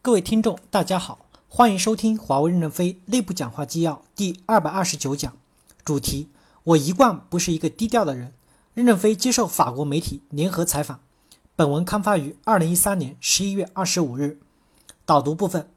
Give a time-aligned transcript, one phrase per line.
[0.00, 5.36] 各位听众，大家好，欢迎收听华为任正非内部讲话纪要第二百二十九讲，
[5.84, 6.28] 主题：
[6.62, 8.32] 我一贯不是一个低调的人。
[8.74, 11.00] 任正非接受法国媒体联合采访。
[11.56, 14.38] 本文刊发于二零一三年十一月二十五日。
[15.04, 15.68] 导读部分：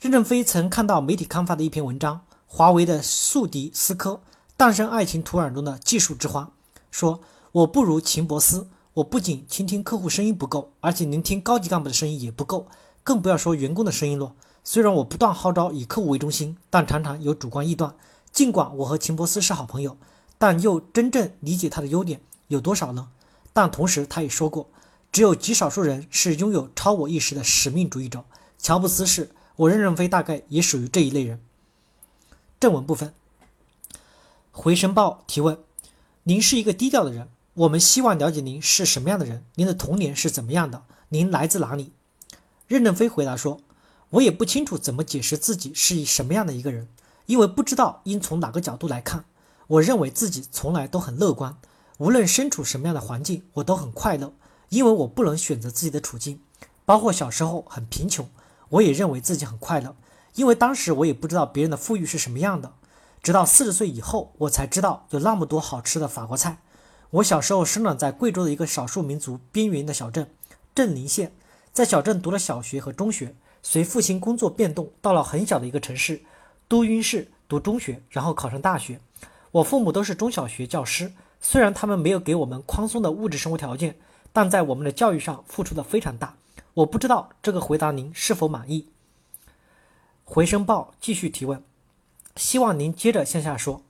[0.00, 4.20] 任正非曾看到媒体刊发的一篇文章，华为的宿敌思科
[4.56, 6.50] 诞生爱情土壤中的技术之花，
[6.90, 7.20] 说
[7.52, 12.66] 我不如秦伯思，我不仅倾听客户声音不够，而且聆听高级干部的声音也不够。
[13.10, 14.36] 更不要说员工的声音了。
[14.62, 17.96] 虽然我不断号召以客户为中心，但常常有主观臆断。
[18.30, 19.96] 尽管我和秦博斯是好朋友，
[20.38, 23.08] 但又真正理解他的优点有多少呢？
[23.52, 24.68] 但同时，他也说过，
[25.10, 28.24] 只有极少数人是拥有超我意识的使命主义者。
[28.58, 31.40] 乔布斯是，我任正非大概也属于这一类人。
[32.60, 33.12] 正文部分，
[34.52, 35.58] 回声报提问：
[36.22, 41.92] 您是一个低调的人，我们希望了解您是什么样的人，您的童年是怎么样的，您来自哪里？
[42.70, 43.60] 任正非回答说
[44.10, 46.86] ：“我也不清楚怎么解释自己是什么样的一个人，
[47.26, 49.24] 因为不知道应从哪个角度来看。
[49.66, 51.56] 我认为自己从来都很乐观，
[51.98, 54.32] 无论身处什么样的环境，我都很快乐，
[54.68, 56.42] 因为我不能选择自己的处境。
[56.84, 58.30] 包括小时候很贫穷，
[58.68, 59.96] 我也认为自己很快乐，
[60.36, 62.74] 因为当时我也不知道别人的富裕是什么样的。
[63.20, 66.58] 直到四十岁以后，我才知道有那么多好吃的法国菜。
[67.10, 70.30] 我小时候生长在贵州的一个少数民族边缘的小镇
[70.72, 71.32] 镇宁县。”
[71.72, 76.22] 在小镇读了小学和中学，随父亲工作变动，到了很小的一个城市
[76.66, 79.00] 都匀市读中学，然后考上大学。
[79.52, 83.96] 我父母都是中小学教师，虽然他们没有给我们宽松的物质生活条件，
[84.32, 86.36] 但在我们的教育上付出的非常大。
[86.74, 88.88] 我不知道这个回答您是否满意。
[90.24, 91.62] 回声报继续提问，
[92.36, 93.82] 希望您接着向下说。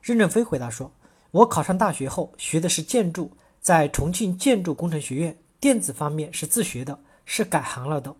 [0.00, 0.92] 任正非回答说
[1.30, 8.14] ：“我考上大学后学的是建筑，在重庆建筑工程学院，电子方面是自学的。”是改行了的。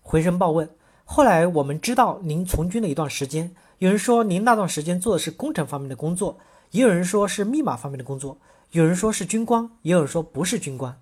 [0.00, 0.70] 回声报问，
[1.04, 6.38] 后来我们知道您从军了一段时间，有人说您那段时间做的是工程方面的工作，
[6.70, 8.38] 也有人说是密码方面的工作，
[8.70, 10.98] 有人说是军官，也有人说不是军官。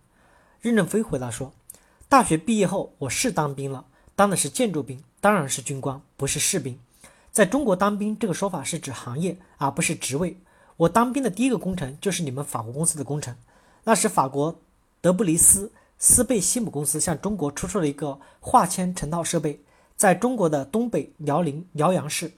[0.60, 1.52] 任正非回答说
[2.08, 3.84] ：“大学毕业后我是当兵了，
[4.16, 6.76] 当的是建筑兵，当然是军官，不是士兵。
[7.30, 10.36] 在中国当兵这个说法是指行业，而不是职位。
[10.78, 13.36] 我当兵的第一个工程就是你们法国公司的工程，
[13.84, 14.58] 那是法国
[15.00, 19.62] 德布里斯。”斯贝西姆公司向中国出售了一个化纤成套设备，
[19.96, 22.32] 在中国的东北辽宁辽阳市，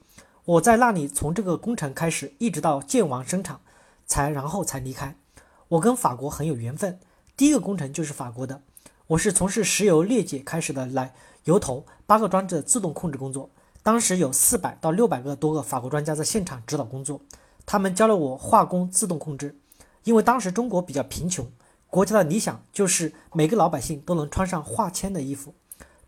[0.44, 3.58] 我在那里从这个工程开始，一直到建完生产，
[4.06, 5.16] 才然后才离开。
[5.66, 7.00] 我跟法国很有缘分，
[7.36, 8.62] 第一个工程就是法国的。
[9.08, 11.12] 我是从事石油裂解开始的，来
[11.44, 13.50] 油头八个装置的自动控制工作。
[13.82, 17.20] 当时有四百到六百个多个法国专家在现场指导工作，
[17.66, 19.58] 他们教了我化工自动控制，
[20.04, 21.50] 因为当时中国比较贫穷。
[21.90, 25.54] 国家的理想就是每个老百姓都能穿上化纤的衣服。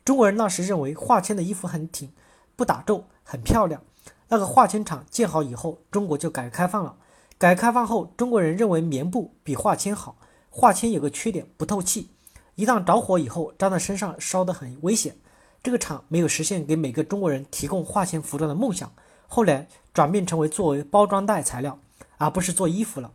[0.04, 2.12] 中国人那时认为化纤的衣服很挺，
[2.54, 3.82] 不打皱，很漂亮。
[4.28, 6.96] 那个化纤厂建好以后，中国就改革开放了。
[7.38, 10.16] 改革开放后，中国人认为棉布比化纤好。
[10.50, 12.10] 化纤有个缺点，不透气，
[12.56, 15.16] 一旦着火以后，粘在身上烧得很危险。
[15.62, 18.92] 这个厂没有实现给每个中国人提供化纤服装的梦想，
[19.28, 21.78] 后来转变成为作为包装袋材料，
[22.18, 23.12] 而不是做衣服了。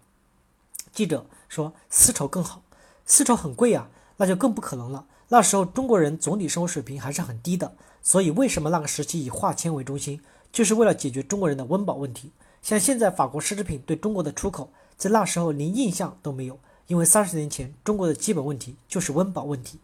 [0.91, 1.27] 记者。
[1.55, 2.61] 说丝绸更好，
[3.05, 5.05] 丝绸很贵啊，那就更不可能了。
[5.29, 10.19] 那时候中国人总体生活水平还是很低的，所以为什么那个时期以化纤为中心，
[10.51, 12.31] 就是为了解决中国人的温饱问题。
[12.61, 19.79] 像现在法国奢侈品对中国的出口，在那时候连印象都没有，因为三十年前中国的基本问题就是温饱问题。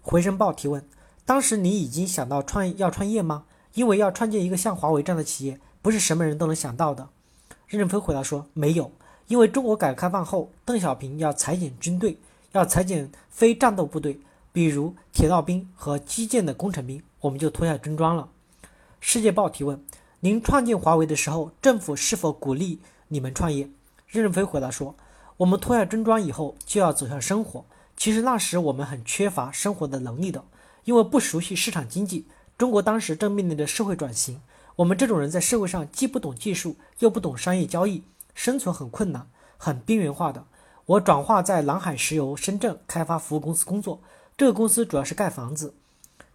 [0.00, 0.84] 回声报提问：
[1.26, 3.44] 当时你已经想到创要创业吗？
[3.74, 7.08] 因为要创建一个像华为这样的企业，不是什么人都能想到的。
[7.68, 8.90] 任正非回答说：没有。
[9.32, 12.18] 因为中国改革开放后，邓小平要裁减军队，
[12.52, 14.20] 要裁减非战斗部队，
[14.52, 18.28] 比如铁道兵和基建的工程兵，我们就脱下军装了。
[19.00, 19.82] 世界报提问：
[20.20, 23.70] 您创建华为的时候，政府是否鼓励你们创业？
[24.06, 24.94] 任正非回答说：
[25.38, 27.64] 我们脱下军装以后，就要走向生活。
[27.96, 30.44] 其实那时我们很缺乏生活的能力的，
[30.84, 32.26] 因为不熟悉市场经济。
[32.58, 34.42] 中国当时正面临着社会转型，
[34.76, 38.02] 我们这种人在社会上既不懂技术，又不懂商业交易。
[38.34, 40.44] 生存很困难，很边缘化的。
[40.86, 44.00] 我转化在南海石油深圳开发服务公司工作，
[44.36, 45.74] 这个公司主要是盖房子。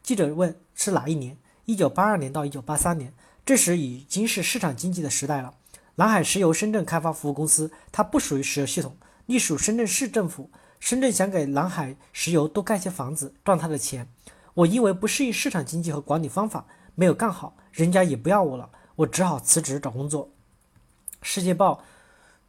[0.02, 1.38] 记者问是哪一年？
[1.66, 3.14] 一九八二年到一九八三年。
[3.46, 5.54] 这时已经是市场经济的时代了。
[5.96, 8.96] 南海石油深圳开发服务公司，它不属于石油系统，
[9.26, 10.50] 隶属深圳市政府。
[10.80, 14.08] 深圳想给南海石油多盖些房子，赚他的钱。
[14.54, 16.66] 我因为不适应市场经济和管理方法，
[16.96, 20.30] 没有干好，人家也不要我了，我只好辞职找工作。
[21.22, 21.82] 世界报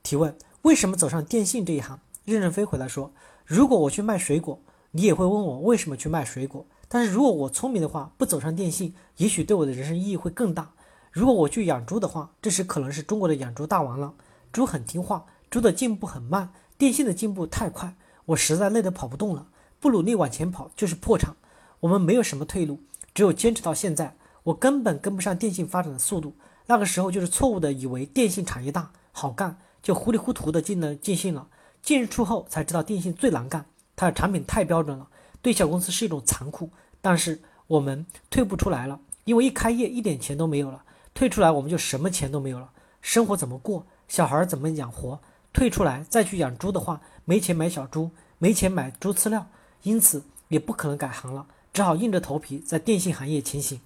[0.03, 1.99] 提问：为什么走上电信这一行？
[2.25, 3.13] 任正非回答说：
[3.45, 4.61] 如果我去卖水果，
[4.91, 6.67] 你也会问我为什么去卖水果。
[6.89, 10.71] 但是如果我聪明的话，不走上电信，也许对我的人生意义会更大。
[11.11, 14.15] 如果我去养猪的话，这时可能是中国的养猪大王了。
[14.53, 17.95] 猪很听话，猪的进步很慢，电信的进步太快，
[18.27, 19.47] 我实在累得跑不动了。
[19.81, 21.37] 不努力往前跑就是破产。
[21.81, 22.81] 我们没有什么退路，
[23.15, 24.17] 只有坚持到现在。
[24.45, 26.35] 我根本跟不上电信发展的速度。
[26.69, 31.49] 那个时候就是错误的以为电信产业大好干，就糊里糊涂的进了电信了。
[31.81, 33.65] 进入后才知道电信最难干，
[33.97, 35.09] 它的产品太标准了，
[35.41, 36.71] 对小公司是一种残酷。
[37.01, 40.85] 但是我们退不出来了，因为一开业一点钱都没有了。
[41.15, 43.87] 退出来我们就什么钱都没有了，生活怎么过？
[44.07, 45.21] 小孩怎么养活？
[45.53, 49.47] 退出来再去养猪的话，没钱买小猪，没钱买猪饲料，
[49.85, 53.81] 因此也不可能改行了，只好硬着头皮在电信行业前行。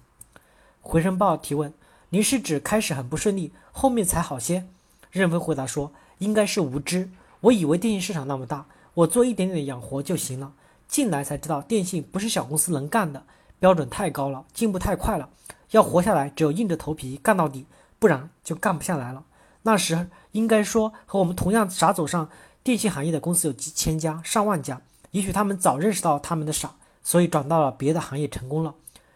[0.81, 1.73] 回声报提问：
[2.13, 4.67] 您是指开始很不顺利，后面才好些？
[5.09, 7.09] 任飞回答说：应该是无知。
[7.41, 10.53] 我以为电信市场那么大，我做一点点养活就行了。
[10.87, 13.23] 进来才知道，电信不是小公司能干的，
[13.57, 15.27] 标准太高了，进步太快了。
[15.71, 17.65] 要活下来，只有硬着头皮干到底，
[17.97, 19.23] 不然就干不下来了。
[19.63, 22.29] 那时应该说，和我们同样傻走上
[22.61, 24.79] 电信行业的公司有几千家、上万家。
[25.09, 28.75] 也许他们早认识到他们的傻，所以转到了别的行业成功了。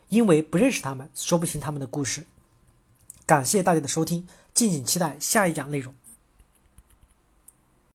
[0.09, 2.25] 因为不认识他们，说不清他们的故事。
[3.27, 5.93] 感谢大家的收听，敬请期待下一讲内容。